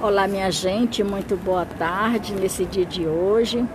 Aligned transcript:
Olá, 0.00 0.28
minha 0.28 0.48
gente, 0.48 1.02
muito 1.02 1.36
boa 1.36 1.66
tarde 1.66 2.32
nesse 2.32 2.64
dia 2.64 2.86
de 2.86 3.04
hoje. 3.04 3.66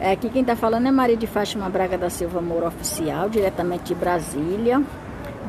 É, 0.00 0.12
aqui 0.12 0.30
quem 0.30 0.40
está 0.40 0.56
falando 0.56 0.88
é 0.88 0.90
Maria 0.90 1.18
de 1.18 1.26
Fátima 1.26 1.68
Braga 1.68 1.98
da 1.98 2.08
Silva 2.08 2.40
Moura 2.40 2.68
Oficial, 2.68 3.28
diretamente 3.28 3.84
de 3.84 3.94
Brasília, 3.94 4.82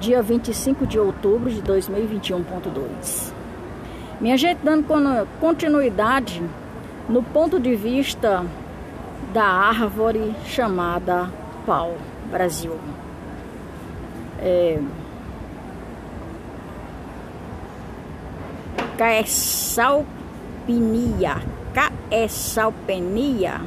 dia 0.02 0.22
25 0.22 0.86
de 0.86 1.00
outubro 1.00 1.50
de 1.50 1.62
2021.2. 1.62 3.32
Minha 4.20 4.36
gente, 4.36 4.60
dando 4.62 4.86
continuidade 5.40 6.44
no 7.08 7.24
ponto 7.24 7.58
de 7.58 7.74
vista 7.74 8.46
da 9.32 9.46
árvore 9.46 10.36
chamada 10.44 11.32
pau 11.66 11.96
Brasil. 12.30 12.78
É, 14.40 14.78
Caessalpinia, 19.02 21.42
Caessalpenia, 21.74 23.62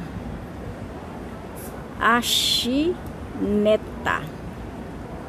a. 1.99 2.21
Chineta. 2.21 4.21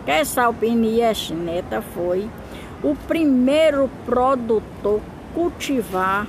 Caessalpinia 0.07 1.13
chineta 1.13 1.83
foi 1.83 2.31
o 2.85 2.95
primeiro 2.95 3.91
produtor 4.05 5.01
cultivar, 5.35 6.29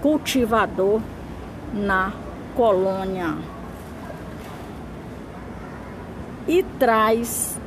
cultivador 0.00 1.02
na 1.74 2.10
colônia. 2.54 3.36
E 6.48 6.62
traz 6.78 7.60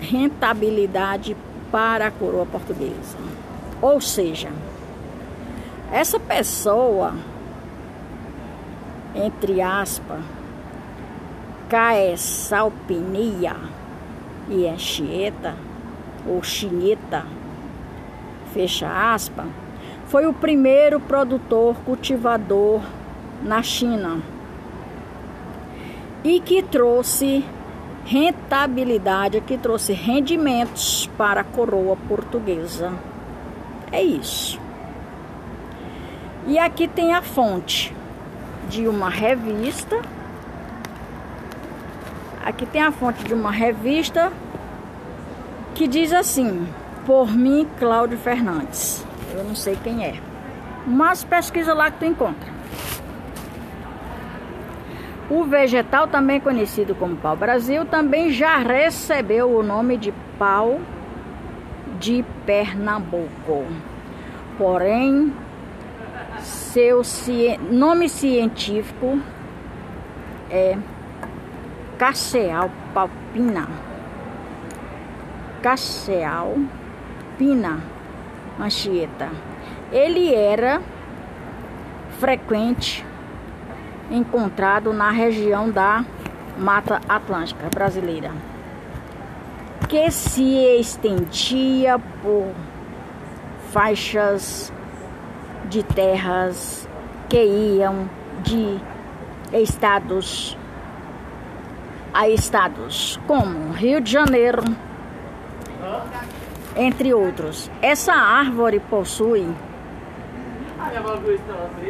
rentabilidade 0.00 1.36
para 1.70 2.06
a 2.06 2.10
coroa 2.10 2.46
portuguesa. 2.46 3.18
Ou 3.80 4.00
seja, 4.00 4.50
essa 5.92 6.18
pessoa, 6.18 7.14
entre 9.14 9.60
aspas, 9.60 10.20
Caessalpinia 11.68 13.56
e 14.48 14.66
Anchieta, 14.66 15.54
ou 16.26 16.42
Chineta, 16.42 17.24
fecha 18.52 19.12
aspas, 19.12 19.46
foi 20.06 20.26
o 20.26 20.32
primeiro 20.32 20.98
produtor 20.98 21.76
cultivador 21.84 22.80
na 23.42 23.62
China 23.62 24.20
e 26.24 26.40
que 26.40 26.62
trouxe 26.62 27.44
rentabilidade, 28.08 29.42
que 29.42 29.58
trouxe 29.58 29.92
rendimentos 29.92 31.10
para 31.18 31.42
a 31.42 31.44
coroa 31.44 31.94
portuguesa. 32.08 32.90
É 33.92 34.02
isso. 34.02 34.58
E 36.46 36.58
aqui 36.58 36.88
tem 36.88 37.12
a 37.12 37.20
fonte 37.20 37.94
de 38.70 38.88
uma 38.88 39.10
revista. 39.10 40.00
Aqui 42.42 42.64
tem 42.64 42.80
a 42.80 42.90
fonte 42.90 43.22
de 43.24 43.34
uma 43.34 43.50
revista 43.50 44.32
que 45.74 45.86
diz 45.86 46.10
assim: 46.10 46.66
Por 47.04 47.30
mim, 47.30 47.68
Cláudio 47.78 48.16
Fernandes. 48.16 49.04
Eu 49.34 49.44
não 49.44 49.54
sei 49.54 49.76
quem 49.84 50.06
é. 50.06 50.14
Mas 50.86 51.22
pesquisa 51.22 51.74
lá 51.74 51.90
que 51.90 51.98
tu 51.98 52.06
encontra. 52.06 52.57
O 55.30 55.44
vegetal, 55.44 56.08
também 56.08 56.40
conhecido 56.40 56.94
como 56.94 57.16
pau-brasil, 57.16 57.84
também 57.84 58.30
já 58.30 58.56
recebeu 58.56 59.50
o 59.50 59.62
nome 59.62 59.98
de 59.98 60.12
pau 60.38 60.80
de 62.00 62.24
Pernambuco. 62.46 63.66
Porém, 64.56 65.32
seu 66.40 67.02
nome 67.70 68.08
científico 68.08 69.20
é 70.50 70.78
Casseal 71.98 72.70
palpina. 72.94 73.68
Casseal 75.60 76.56
pina 77.36 77.80
Anchieta. 78.58 79.28
Ele 79.92 80.34
era 80.34 80.80
frequente 82.18 83.04
encontrado 84.10 84.92
na 84.92 85.10
região 85.10 85.70
da 85.70 86.04
Mata 86.56 87.00
Atlântica 87.08 87.68
brasileira, 87.68 88.32
que 89.88 90.10
se 90.10 90.56
estendia 90.78 91.98
por 92.22 92.52
faixas 93.70 94.72
de 95.68 95.82
terras 95.82 96.88
que 97.28 97.42
iam 97.42 98.08
de 98.42 98.80
estados 99.52 100.56
a 102.12 102.28
estados 102.28 103.20
como 103.26 103.72
Rio 103.72 104.00
de 104.00 104.12
Janeiro, 104.12 104.62
entre 106.74 107.12
outros. 107.12 107.70
Essa 107.82 108.14
árvore 108.14 108.80
possui 108.80 109.46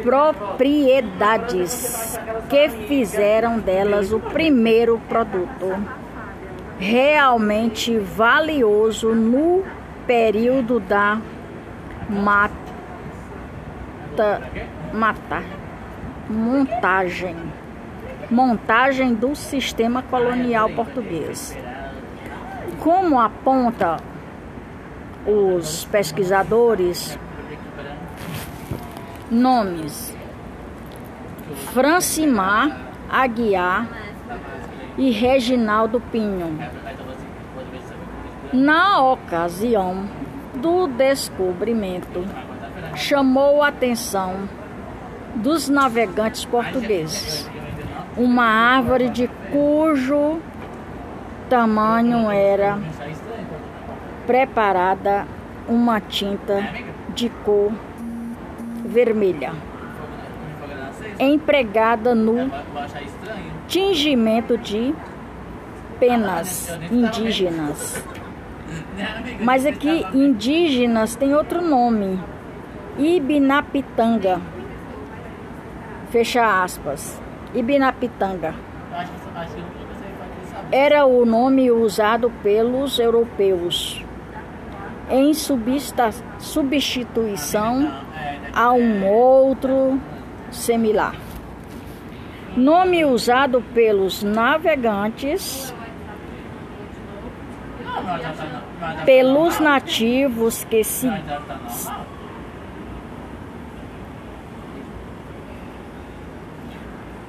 propriedades 0.03 2.19
que 2.49 2.69
fizeram 2.69 3.59
delas 3.59 4.11
o 4.11 4.19
primeiro 4.19 4.99
produto 5.07 5.75
realmente 6.79 7.97
valioso 7.97 9.13
no 9.13 9.63
período 10.07 10.79
da 10.79 11.19
mata, 12.09 12.53
mata 14.93 15.43
montagem 16.29 17.35
montagem 18.29 19.15
do 19.15 19.35
sistema 19.35 20.03
colonial 20.03 20.69
português. 20.69 21.57
Como 22.79 23.19
aponta 23.19 23.97
os 25.25 25.85
pesquisadores 25.85 27.17
Nomes: 29.31 30.15
Francimar 31.71 32.75
Aguiar 33.07 33.87
e 34.97 35.11
Reginaldo 35.11 36.01
Pinho. 36.11 36.57
Na 38.51 39.03
ocasião 39.03 40.09
do 40.55 40.87
descobrimento, 40.87 42.25
chamou 42.95 43.61
a 43.61 43.67
atenção 43.67 44.49
dos 45.35 45.69
navegantes 45.69 46.43
portugueses. 46.45 47.47
Uma 48.17 48.45
árvore 48.45 49.09
de 49.09 49.27
cujo 49.51 50.39
tamanho 51.47 52.31
era 52.31 52.79
preparada 54.25 55.27
uma 55.67 56.01
tinta 56.01 56.67
de 57.13 57.29
cor 57.29 57.71
vermelha, 58.89 59.53
empregada 61.19 62.15
no 62.15 62.51
tingimento 63.67 64.57
de 64.57 64.95
penas 65.99 66.75
indígenas. 66.91 68.03
Mas 69.41 69.65
aqui 69.65 70.05
indígenas 70.13 71.15
tem 71.15 71.33
outro 71.33 71.61
nome, 71.61 72.19
Ibinapitanga. 72.97 74.41
Fecha 76.09 76.63
aspas. 76.63 77.21
Ibinapitanga. 77.53 78.53
Era 80.71 81.05
o 81.05 81.25
nome 81.25 81.71
usado 81.71 82.31
pelos 82.43 82.99
europeus 82.99 84.03
em 85.09 85.33
substituição 85.33 87.91
a 88.59 88.73
um 88.73 89.07
outro 89.07 90.01
similar. 90.51 91.15
Nome 92.57 93.05
usado 93.05 93.63
pelos 93.73 94.21
navegantes, 94.21 95.73
pelos 99.05 99.61
nativos 99.61 100.65
que 100.65 100.83
se 100.83 101.09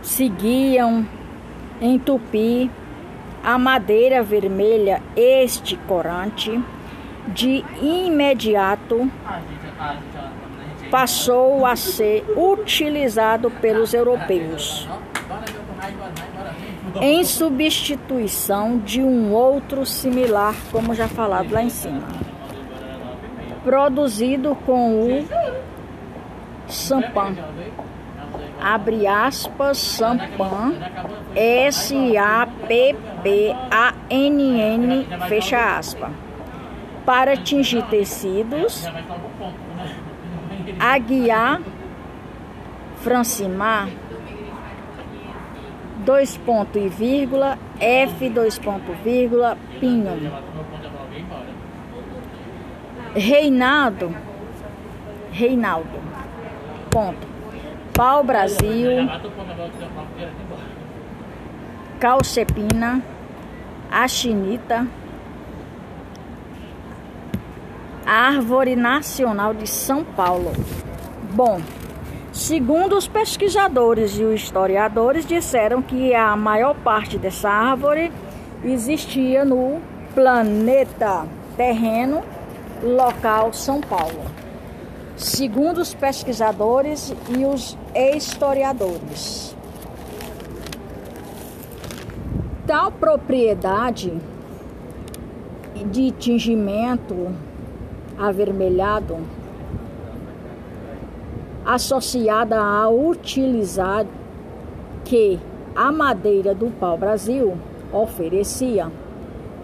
seguiam 0.03 1.07
em 1.81 1.97
Tupi 1.97 2.69
a 3.45 3.57
madeira 3.57 4.21
vermelha 4.21 5.01
este 5.15 5.77
corante 5.77 6.61
de 7.29 7.65
imediato 7.81 9.09
passou 10.91 11.65
a 11.65 11.77
ser 11.77 12.25
utilizado 12.37 13.51
pelos 13.51 13.95
europeus 13.95 14.89
em 17.01 17.23
substituição 17.25 18.79
de 18.79 19.01
um 19.03 19.33
outro 19.33 19.87
similar, 19.87 20.55
como 20.73 20.95
já 20.95 21.09
falado 21.09 21.53
lá 21.53 21.63
em 21.63 21.71
cima. 21.71 22.03
produzido 23.63 24.57
com 24.67 25.03
o 25.03 25.25
sampan. 26.67 27.37
Abre 28.61 29.07
aspas, 29.07 29.77
sampan, 29.79 30.75
S-A-P-P-A-N-N, 31.35 32.17
fecha 35.29 35.79
aspas. 35.79 36.11
Para 37.05 37.37
tingir 37.37 37.83
tecidos, 37.85 38.87
Aguiar 40.79 41.61
Francimar, 43.03 43.89
dois 46.05 46.37
ponto 46.37 46.79
e 46.79 46.89
vírgula, 46.89 47.59
F 47.79 48.29
dois 48.29 48.59
ponto 48.59 48.93
vírgula, 49.03 49.57
Pinho. 49.79 50.31
Reinaldo, 53.15 54.15
Reinaldo, 55.33 55.99
ponto. 56.91 57.27
Pau 57.95 58.23
Brasil, 58.23 59.09
Calcepina, 61.99 63.03
Achinita, 63.91 64.87
Árvore 68.13 68.75
Nacional 68.75 69.55
de 69.55 69.69
São 69.69 70.03
Paulo. 70.03 70.51
Bom, 71.33 71.61
segundo 72.33 72.97
os 72.97 73.07
pesquisadores 73.07 74.19
e 74.19 74.25
os 74.25 74.43
historiadores, 74.43 75.25
disseram 75.25 75.81
que 75.81 76.13
a 76.13 76.35
maior 76.35 76.75
parte 76.75 77.17
dessa 77.17 77.49
árvore 77.49 78.11
existia 78.65 79.45
no 79.45 79.81
planeta 80.13 81.25
terreno 81.57 82.25
local 82.83 83.53
São 83.53 83.81
Paulo. 83.81 84.25
Segundo 85.17 85.79
os 85.79 85.95
pesquisadores 85.95 87.15
e 87.29 87.45
os 87.45 87.79
historiadores. 87.95 89.55
Tal 92.67 92.91
propriedade 92.91 94.21
de 95.93 96.11
tingimento 96.11 97.33
avermelhado 98.21 99.17
associada 101.65 102.61
a 102.61 102.89
utilizar 102.89 104.05
que 105.05 105.41
a 105.75 105.91
madeira 105.91 106.55
do 106.55 106.71
pau-brasil 106.71 107.57
oferecia 107.93 108.91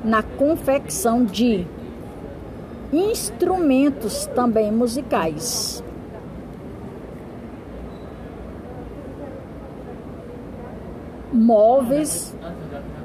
na 0.03 0.23
confecção 0.23 1.25
de 1.25 1.67
instrumentos 2.93 4.26
também 4.26 4.73
musicais. 4.73 5.82
Móveis, 11.32 12.35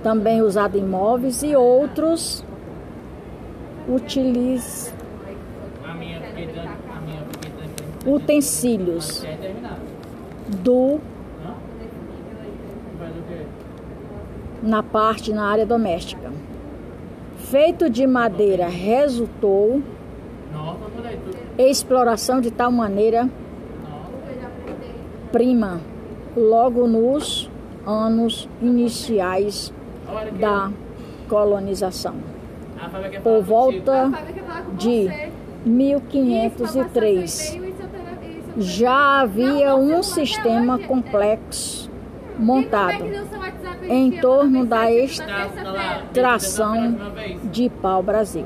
também 0.02 0.42
usado 0.42 0.78
em 0.78 0.86
móveis 0.86 1.44
e 1.44 1.56
outros 1.56 2.46
utiliz 3.88 4.94
utensílios 8.06 9.26
do 10.64 11.00
na 14.62 14.84
parte 14.84 15.34
na 15.34 15.46
área 15.46 15.66
doméstica. 15.66 16.32
Feito 17.38 17.90
de 17.90 18.06
madeira 18.06 18.68
resultou 18.68 19.82
exploração 21.58 22.40
de 22.40 22.52
tal 22.52 22.72
maneira 22.72 23.28
prima 25.32 25.82
logo 26.36 26.88
nos 26.88 27.50
anos 27.86 28.48
iniciais 28.62 29.74
da 30.40 30.72
colonização. 31.28 32.16
Por 33.24 33.42
volta 33.42 34.12
de 34.78 35.10
1503 35.66 37.61
já 38.58 39.22
havia 39.22 39.76
um 39.76 40.04
sistema 40.04 40.78
complexo 40.80 41.90
montado 42.38 43.06
em 43.88 44.12
torno 44.20 44.66
da 44.66 44.92
extração 44.92 46.98
de 47.44 47.70
pau-brasil. 47.70 48.46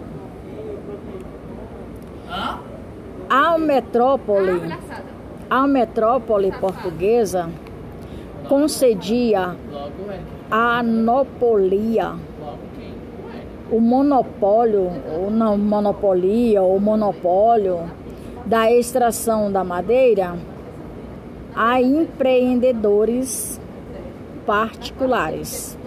A 3.29 3.57
metrópole, 3.57 4.61
a 5.49 5.67
metrópole 5.67 6.51
portuguesa 6.51 7.49
concedia 8.47 9.55
a 10.49 10.79
anopolia, 10.79 12.13
o 13.71 13.79
monopólio, 13.79 14.91
ou 15.17 15.31
não 15.31 15.57
monopolia, 15.57 16.61
ou 16.61 16.79
monopólio 16.79 17.89
da 18.45 18.71
extração 18.71 19.51
da 19.51 19.63
madeira 19.63 20.37
a 21.55 21.81
empreendedores 21.81 23.59
particulares 24.45 25.77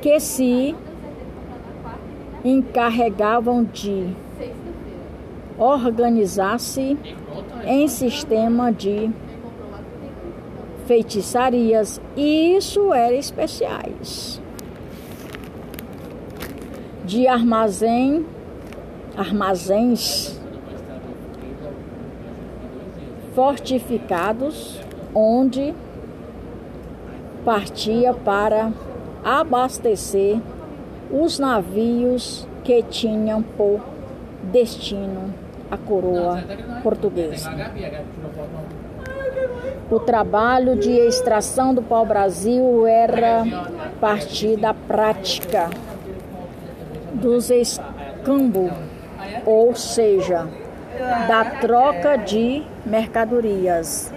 que 0.00 0.18
se 0.20 0.74
encarregavam 2.44 3.64
de 3.64 4.08
organizar-se 5.58 6.96
em 7.64 7.88
sistema 7.88 8.72
de 8.72 9.10
feitiçarias. 10.86 12.00
E 12.16 12.56
isso 12.56 12.94
era 12.94 13.14
especiais. 13.14 14.40
De 17.04 17.26
armazém 17.26 18.24
armazéns 19.16 20.37
fortificados, 23.38 24.80
onde 25.14 25.72
partia 27.44 28.12
para 28.12 28.72
abastecer 29.24 30.40
os 31.08 31.38
navios 31.38 32.48
que 32.64 32.82
tinham 32.82 33.40
por 33.40 33.80
destino 34.42 35.32
a 35.70 35.76
coroa 35.76 36.42
portuguesa. 36.82 37.52
O 39.88 40.00
trabalho 40.00 40.74
de 40.74 40.90
extração 40.90 41.72
do 41.72 41.80
pau-brasil 41.80 42.88
era 42.88 43.44
partir 44.00 44.56
da 44.56 44.74
prática 44.74 45.70
dos 47.14 47.50
escambos, 47.50 48.72
ou 49.46 49.76
seja, 49.76 50.48
da 51.26 51.44
troca 51.60 52.16
de 52.16 52.62
mercadorias. 52.84 54.12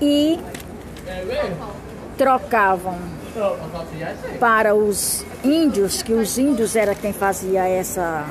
E 0.00 0.38
trocavam 2.16 2.98
para 4.38 4.74
os 4.74 5.24
índios, 5.44 6.02
que 6.02 6.12
os 6.12 6.38
índios 6.38 6.76
era 6.76 6.94
quem 6.94 7.12
fazia 7.12 7.66
essa, 7.66 8.26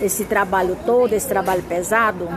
esse 0.00 0.24
trabalho 0.24 0.76
todo, 0.84 1.12
esse 1.12 1.28
trabalho 1.28 1.62
pesado. 1.62 2.28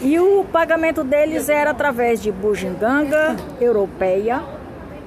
E 0.00 0.18
o 0.18 0.44
pagamento 0.44 1.04
deles 1.04 1.48
era 1.48 1.70
através 1.70 2.20
de 2.20 2.32
bugiganga 2.32 3.36
europeia 3.60 4.42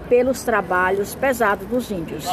pelos 0.09 0.43
trabalhos 0.43 1.15
pesados 1.15 1.67
dos 1.67 1.91
índios. 1.91 2.25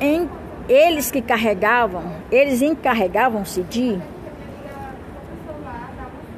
Em, 0.00 0.28
eles 0.68 1.10
que 1.10 1.22
carregavam, 1.22 2.04
eles 2.30 2.62
encarregavam-se 2.62 3.62
de 3.62 4.00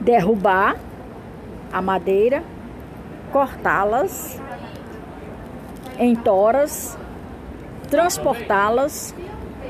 derrubar 0.00 0.76
a 1.72 1.80
madeira, 1.80 2.42
cortá-las 3.32 4.40
em 5.98 6.14
toras, 6.14 6.98
transportá-las 7.90 9.14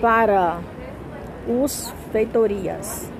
para 0.00 0.58
os 1.46 1.94
feitorias, 2.10 3.10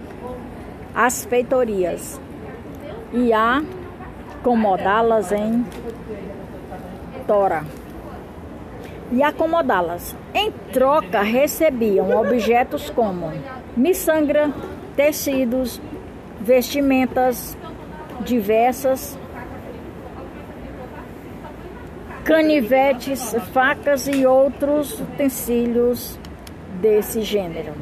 as 0.95 1.25
feitorias. 1.25 2.21
E 3.13 3.33
acomodá-las 4.45 5.33
em 5.33 5.65
tora 7.27 7.65
e 9.11 9.23
acomodá-las. 9.23 10.15
Em 10.35 10.53
troca, 10.71 11.23
recebiam 11.23 12.11
objetos 12.11 12.91
como 12.91 13.33
miçangra, 13.75 14.53
tecidos, 14.95 15.81
vestimentas 16.39 17.57
diversas 18.21 19.19
canivetes, 22.23 23.35
facas 23.55 24.07
e 24.07 24.27
outros 24.27 25.01
utensílios 25.01 26.19
desse 26.83 27.23
gênero. 27.23 27.73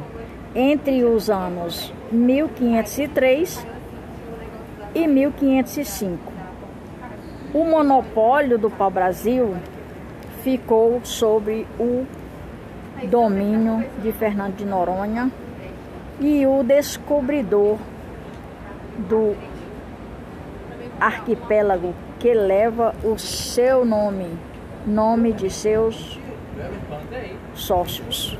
Entre 0.55 1.03
os 1.03 1.29
anos 1.29 1.93
1503 2.09 3.67
e 4.95 5.07
1505. 5.07 6.32
O 7.53 7.63
monopólio 7.63 8.57
do 8.57 8.69
pau-brasil 8.69 9.55
ficou 10.43 10.99
sobre 11.03 11.67
o 11.79 12.05
domínio 13.07 13.85
de 14.01 14.11
Fernando 14.11 14.55
de 14.55 14.65
Noronha 14.65 15.31
e 16.19 16.47
o 16.47 16.63
descobridor 16.63 17.77
do 18.97 19.35
arquipélago 20.99 21.93
que 22.19 22.33
leva 22.33 22.95
o 23.03 23.17
seu 23.19 23.85
nome, 23.85 24.37
nome 24.85 25.33
de 25.33 25.49
seus 25.49 26.19
sócios. 27.53 28.37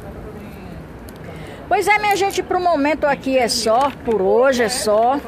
Pois 1.68 1.88
é, 1.88 2.00
minha 2.00 2.16
gente, 2.16 2.42
para 2.42 2.58
o 2.58 2.62
momento 2.62 3.06
aqui 3.06 3.38
é 3.38 3.48
só, 3.48 3.92
por 4.06 4.22
hoje 4.22 4.64
é 4.64 4.70
só. 4.70 5.20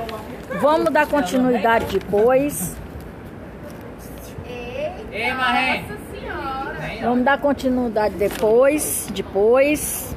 Vamos 0.62 0.92
dar 0.92 1.08
continuidade 1.08 2.00
depois. 2.00 2.76
Ei, 5.16 5.32
Vamos 7.02 7.24
dar 7.24 7.40
continuidade 7.40 8.16
depois, 8.16 9.10
depois. 9.14 10.14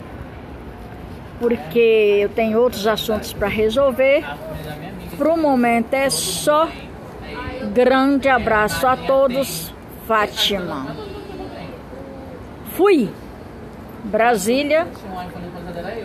Porque 1.38 2.18
eu 2.20 2.28
tenho 2.30 2.60
outros 2.60 2.84
assuntos 2.86 3.32
para 3.32 3.46
resolver. 3.46 4.24
Para 5.16 5.32
o 5.32 5.38
momento 5.38 5.94
é 5.94 6.10
só. 6.10 6.68
Grande 7.72 8.28
abraço 8.28 8.86
a 8.86 8.96
todos. 8.96 9.72
Fátima. 10.06 10.96
Fui. 12.72 13.08
Brasília, 14.04 14.86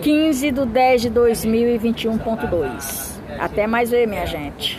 15 0.02 0.52
de 0.52 0.66
10 0.66 1.02
de 1.04 1.10
2021.2. 1.12 3.22
Até 3.40 3.66
mais 3.66 3.92
ver, 3.92 4.08
minha 4.08 4.26
gente. 4.26 4.78